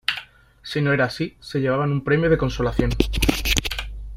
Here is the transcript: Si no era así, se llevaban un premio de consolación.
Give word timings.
Si 0.63 0.81
no 0.81 0.93
era 0.93 1.05
así, 1.05 1.37
se 1.41 1.59
llevaban 1.59 1.91
un 1.91 2.03
premio 2.03 2.27
de 2.31 2.37
consolación. 2.39 2.89